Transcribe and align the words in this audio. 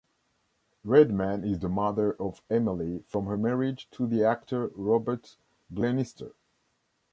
Redman 0.83 1.43
is 1.43 1.59
the 1.59 1.69
mother 1.69 2.13
of 2.13 2.41
Emily 2.49 3.03
from 3.07 3.27
her 3.27 3.37
marriage 3.37 3.87
to 3.91 4.07
the 4.07 4.23
actor 4.25 4.71
Robert 4.73 5.37
Glenister. 5.75 6.31